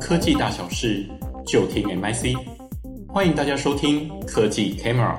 [0.00, 1.08] 科技大小事，
[1.46, 2.36] 就听 MIC。
[3.08, 5.16] 欢迎大家收听科技 Camera。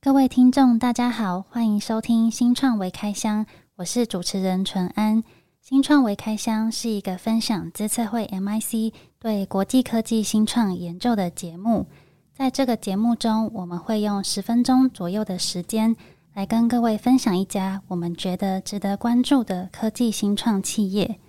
[0.00, 5.24] 各位听众，大家好，欢迎收听新创微开箱，我是主持人淳安。
[5.62, 11.86] 新创微开箱是一个分享资策会 MIC 对国际科技新创研究的节目。
[12.34, 15.94] 在这个节目中，我们会用十分钟左右的时间，
[16.34, 21.20] 来跟各位分享一家我们觉得值得关注的科技新创企业。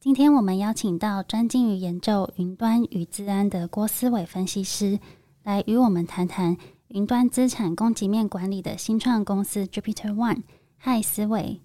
[0.00, 4.98] 今天我们邀请到专精于研究云端与资安的郭思伟分析师，
[5.42, 6.56] 来与我们谈谈
[6.88, 10.40] 云端资产供给面管理的新创公司 JupiterOne。
[10.78, 11.60] 嗨，思伟。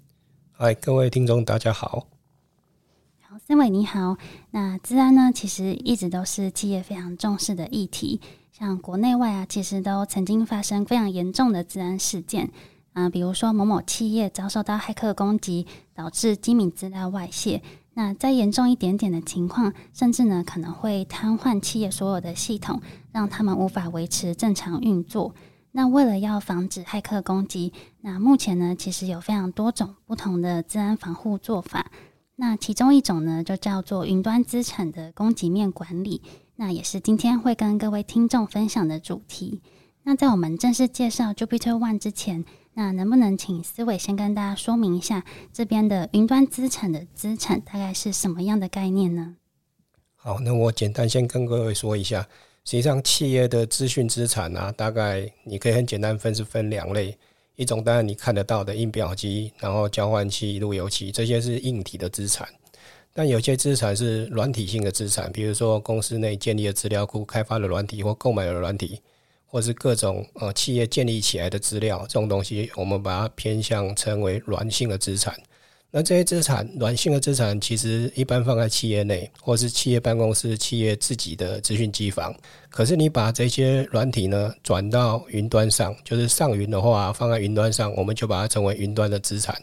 [0.52, 2.08] 嗨，各位听众，大家好。
[3.22, 4.18] 好，思伟你好。
[4.52, 8.20] 那资安呢，其实一直都是企业非常重视的议题。
[8.52, 12.52] 像国内外啊，其实都曾经发生非常严重的资安事件
[12.94, 17.62] 啊，比如说某某企业遭受到骇客攻击，导致机密资料外泄。
[17.96, 25.35] 那再严重一点点的情况，甚至呢可能会瘫痪企业所有的系统，让他们无法维持正常运作。
[25.72, 31.91] 那为了要防止骇客攻击，那目前呢其实有非常多种不同的资安防护做法。
[32.35, 36.22] 那其中一种呢就叫做云端资产的供给面管理。
[36.55, 39.62] 那也是今天会跟各位听众分享的主题。
[40.04, 42.44] 那在我们正式介绍 JupiterOne 之前，
[42.76, 49.35] 那能不能请思伟先跟大家说明一下这边的云端资产的资产大概是什么样的概念呢？
[50.16, 52.27] 好，那我简单先跟各位说一下。
[52.66, 57.18] 实际上，企业的资讯资产啊，大概你可以很简单分是分两类，
[57.57, 62.48] 一种当然你看得到的印表机，然后交换器、路由器，这些是硬体的资产。
[63.13, 69.01] 但有些资产是软体性的资产，比如说公司内建立的资料库、开发的软体或购买的软体，
[69.53, 75.31] 或是各种呃企业建立起来的资料，这种东西我们把它偏向称为软性的资产。
[75.91, 82.35] 那这些资产，软性的资产其实一般放在企业内，或是企业办公室、企业自己的资讯机房。
[82.68, 89.55] 可是你把这些软体呢转到云端上，就是上云的话，放在云端上，我们就把它称为云端的资产。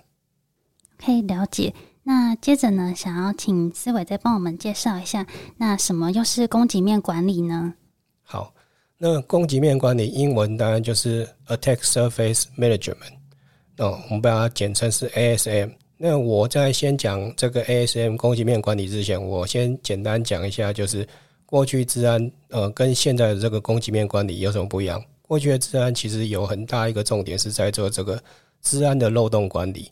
[1.05, 1.75] 可以了解。
[2.05, 5.27] 那接着呢，想要请思伟再帮我们介绍一下，
[5.57, 7.75] 那什么又是供给面管理呢？
[8.23, 8.55] 好，
[9.03, 13.15] 那供给面管理英文当然就是 Attack Surface Management，
[13.79, 15.71] 哦，我们把它简称是 ASM。
[15.97, 21.09] 那我在先讲这个 ASM 供给面管理之前，我先简单讲一下，就是
[21.47, 25.03] 过去治安呃跟现在的这个供给面管理有什么不一样？
[25.23, 28.23] 过去的治安其实有很大一个重点是在做这个
[28.61, 29.91] 治安的漏洞管理。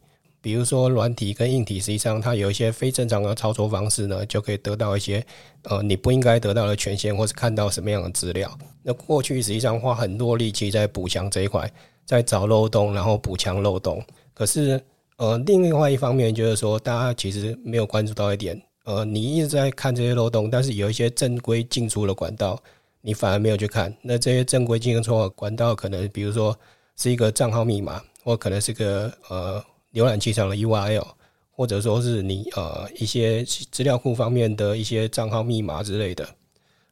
[0.48, 5.22] 比如说，软体跟硬体实际上它有一些非正常的操作方式呢，就可以得到一些
[5.64, 8.50] 呃你不应该得到的权限，或是看到什么样的资料。
[8.82, 11.70] 那过去实际上花很多力气在补强这一块，
[12.06, 14.02] 在找漏洞，然后补强漏洞。
[14.32, 14.82] 可是
[15.18, 22.58] 呃，另外一方面就是说，大家其实没有关注到一点，呃，你一直在看这些漏洞，但是有一些正规进出的管道，
[23.02, 23.94] 你反而没有去看。
[24.00, 26.58] 那这些正规进出的管道，可能比如说
[26.96, 29.62] 是一个账号密码，或可能是个呃。
[29.98, 31.06] 浏览器上的 URL，
[31.50, 36.24] 或者说是你呃一些资料库方面的一些账号密码之类的。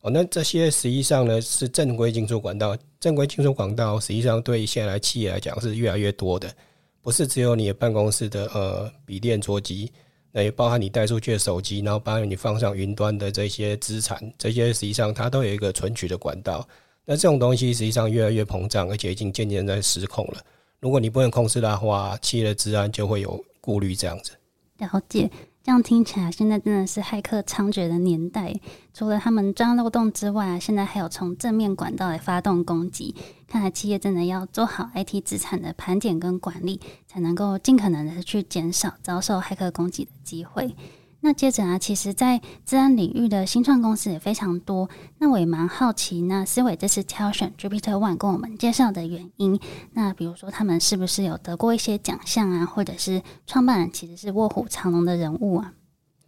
[0.00, 6.53] 哦，那这些实际上呢是正规进出管道，正规进出管道实际上对现在企业来讲是越来越多的，
[7.00, 9.91] 不是只有你的办公室的呃笔电桌机，
[10.31, 16.67] 那也包含你带出去的手机，然后包含你放上云端的这些资产，这些实际上它都有一个存取的管道，
[17.05, 20.41] 那这种东西实际上越来越膨胀，而且已经渐渐在失控了。
[20.81, 23.94] 如果你不能控制的话，企业的治安就会有顾虑。
[23.94, 24.32] 这样子，
[24.78, 25.31] 了解。
[25.62, 28.54] 这样听起来，现在真的是骇客猖獗的年代。
[28.94, 33.12] 除了他们钻漏洞之外，现在还有从正面管道来发动攻击。
[33.48, 40.72] 看来企业真的要做好 IT 资产的盘点跟管理，才能够尽可能的去减少遭受骇客攻击的机会。
[41.21, 44.88] 那接着啊，其实，在治安领域的新创公司也非常多。
[45.19, 49.59] 那我也蛮好奇，那思伟这次挑选 JupiterOne 跟我们介绍的原因。
[49.93, 52.65] 那比如说，他们是不是有得过一些奖项啊？
[52.65, 55.72] 或者是创办人其实是卧虎藏龙的人物啊？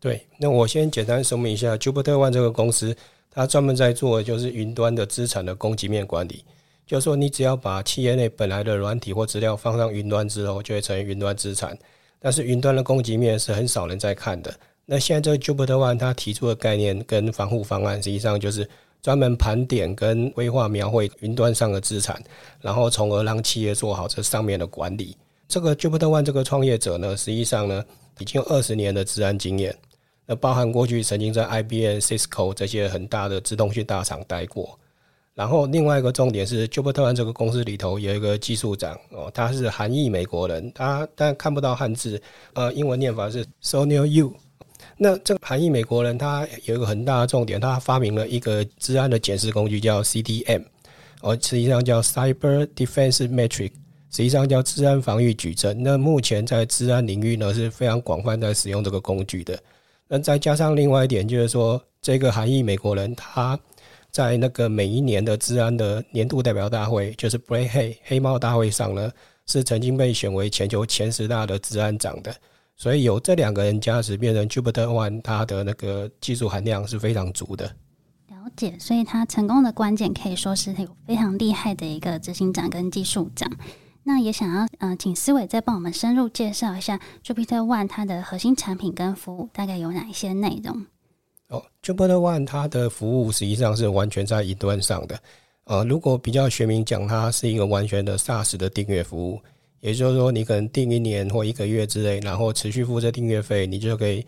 [0.01, 2.97] 对，那我先简单说明一下，JupiterOne 这个公司，
[3.31, 6.45] 它专门在做就是云端的资产的供给面管理。
[6.87, 11.77] 就是说，你只要把企业内本来的软体或资料放上云端之后，就会成为云端资产。
[12.19, 14.53] 但是，云端的供给面是很少人在看的。
[14.91, 18.67] 那现在这个 JupiterOne 它提出的概念跟防护方案，实际上就是
[19.03, 22.19] 专门盘点跟规划描绘云端上的资产，
[22.63, 25.15] 然后从而让企业做好这上面的管理。
[25.47, 27.85] 这个 JupiterOne 这个创业者呢，实际上呢
[28.19, 29.77] 已经有二十年的资安经验，
[30.25, 34.79] 那包含过去曾经在 IBM、Cisco 这些很大的资通讯大厂待过。
[35.35, 42.19] 然后另外一个重点是 JupiterOne 这个公司里头有一个技术长哦，他是韩裔美国人，他但看不到汉字，
[42.55, 44.33] 呃，英文念法是 Sunil Yu。
[45.01, 50.65] 那这个韩裔美国人他有一个很大的重点，他发明了一个治安的检视工具叫 CDM，
[51.21, 53.71] 哦，实际上叫 Cyber Defense Metric，
[54.11, 55.81] 实际上叫治安防御矩阵。
[55.83, 59.57] 那目前在治安领域呢是非常广泛在使用这个工具的。
[60.09, 63.57] 那再加上另外一点就是说，这个韩裔美国人他
[64.11, 69.13] 在那个每一年的治安的年度代表大会，就是 Black Hat 黑猫大会上呢，
[69.47, 72.35] 是曾经被选为全球前十大的治安长的。
[72.79, 77.67] 所以有这两个人加持，变成 Jupiter One，它的那个技术含量是非常足的。
[78.29, 83.51] 了解，所以它成功的关键可以说是有非常厉害的一个执行长跟技术长。
[84.05, 90.87] 那也想要嗯、呃，请思伟再帮我们深入介绍一下 Jupiter One 它的核心产品跟服务大概有哪一些内容？
[91.49, 95.19] 哦，Jupiter One 它的服务实际上是完全在云端上的。
[95.65, 99.41] 呃，如果比较学名讲，它是一个完全的 SaaS 的订阅服务。
[99.81, 104.25] 也就是说，你可能订一年或一个月之类，然后持续付这订阅费，你就可以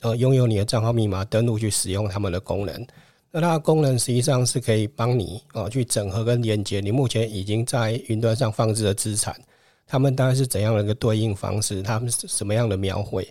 [0.00, 2.86] 呃拥有你的账号密码登录去使用他们的功能。
[3.30, 9.34] 那它的功能实际上是可以帮你啊去整合跟连接你目前已经在云端上放置的资产，
[9.86, 13.26] 他们大概是怎样的一个对应方式，他们是什么样的描绘？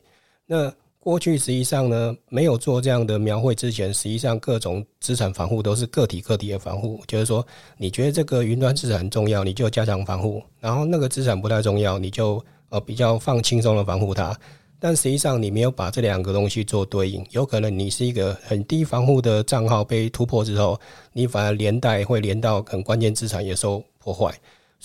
[0.46, 0.72] 那
[1.06, 7.46] 过去实际上呢，没有做这样的描绘之前，实际上各种资产防护都是个体个体的防护，就是说，
[7.78, 14.36] 你觉得这个云端资产很重要，你就加强防护；然后那个资产不太重要，你就呃比较放轻松的防护它。
[14.80, 20.76] 但实际上你没有把这两个东西做对应，有可能你是一个很低防护的账号被突破之后，
[21.14, 24.34] 你反而连带会连到很关键资产也受破坏。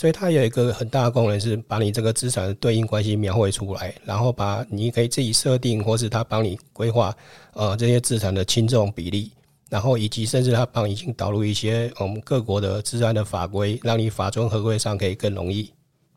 [0.00, 7.14] 所以它有一个很大的功能，是把你这个资产的对应关系描绘出来，然后把你可以自己设定，或是它帮你规划，
[7.52, 9.30] 呃，这些资产的轻重比例，
[9.68, 15.70] 然后以及甚至它帮已经导入一些我们各国的资安的法规，让你法遵合规上可以更容易。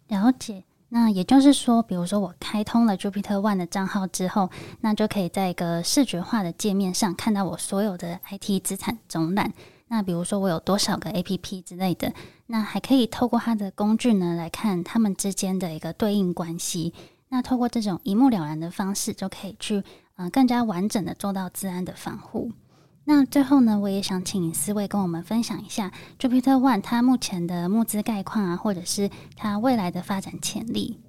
[0.07, 0.63] 了解。
[0.87, 4.49] 那也就是说，比如说我开通了 Jupiter One 的账号之后，
[4.79, 9.51] 那就可以在一个视觉化的界面上看到我所有的 IT 资产总览。
[9.87, 12.11] 那比如说我有多少个 APP 之类的，
[12.47, 16.93] 那还可以透过它的工具呢来看它们之间的一个对应关系。
[17.29, 22.51] 那透过这种一目了然的方式，就可以去嗯、呃、更加完整的做到资安的防护。
[23.05, 30.99] 那最后呢，我也想请思纬跟我们分享一下 Jupiter One 它目前的募资概况啊，或者是它未来的发展潜力。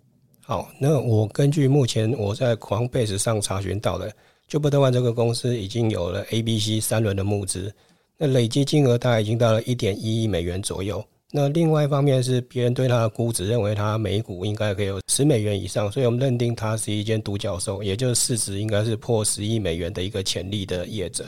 [0.42, 4.12] 好，那我根据目前我在 Coinbase 上查询到的
[4.50, 7.72] Jupiter One 这个公司已经有了 A、B、C 三轮的募资。
[8.16, 11.04] 那累计金额大概已经到了一点一亿美元左右。
[11.32, 21.26] 那另外一方面是别人对它的估值认为它每股应该可以有十美元以上，所以我们认定它是一间独角兽，也就是市值应该是破十亿美元的一个潜力的业者。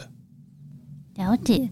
[1.17, 1.69] 了解。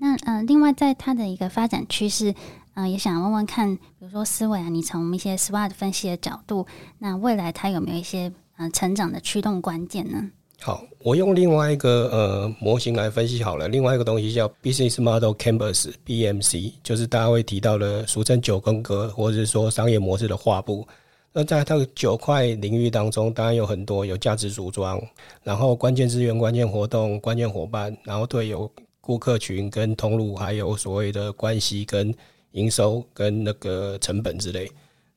[0.00, 2.34] 那呃，另外在它的一个发展趋势，
[2.74, 6.66] 呃，也想问问看，比如说思纬啊，你从一些 SWOT 分析的角度，
[6.98, 10.30] 那未来它有没有一些呃成长的驱动关键呢？
[10.60, 13.68] 好，我用另外一个呃模型来分析好了。
[13.68, 20.86] 另外一个东西叫 Business Model Canvas（BMC），就是大家会提到的俗称九宫格，或者是说商业模式的画布。
[21.32, 25.00] 那在它的九块领域当中，当然有很多有价值组装，
[25.44, 28.68] 然后关键资源、关键活动、关键伙伴，然后对有
[29.00, 32.12] 顾客群跟通路，还有所谓的关系跟
[32.52, 34.68] 营收跟那个成本之类。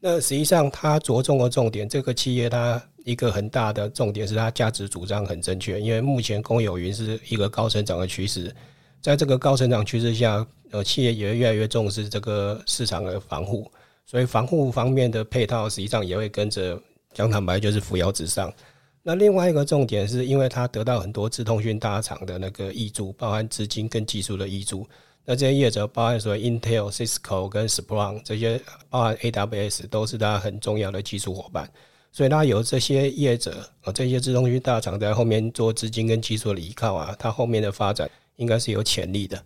[0.02, 2.82] 那实际上它着重的重点，这个企业它。
[3.04, 8.56] 一个很大的重点是它价值主张很正确，因为目前公有云是一个高成长的趋势，
[9.02, 13.68] 在这个高成长趋势下，呃，企业也会越来越重视这个市场的防护，
[14.06, 16.80] 所以防护方面的配套实际上也会跟着，
[17.12, 18.54] 讲坦白就是扶摇直上。
[19.02, 24.88] 那另外一个重点是因为它得到很多自通讯大厂的那个挹注，包含资金跟技术的挹注，
[25.26, 31.70] 那这些业者包含说 Intel、Cisco 跟 Splunk 这些，包含 AWS 都是它很重要的技术伙伴。
[32.12, 39.38] 所以，它有这些业者啊，这些资通讯大厂在后面做资金跟技术的依靠啊，它后面的发展应该是有潜力的。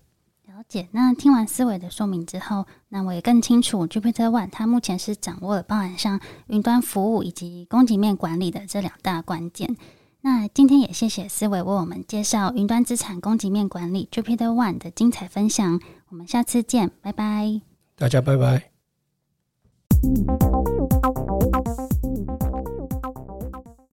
[0.48, 0.88] 了解。
[0.91, 9.75] 那听完思维的说明之后，那我也更清楚，Jupiter One 它目前是掌握了包含像云端服务以及供给面管理的这两大关键。
[10.25, 15.79] 那今天也谢谢思维为我们介绍云端资产供给面管理 Jupiter One 的精彩分享。
[16.10, 17.62] 我们下次见，拜拜。
[17.96, 18.72] 大家拜拜。